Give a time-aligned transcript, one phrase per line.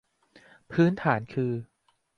[0.71, 1.53] พื้นฐานคือ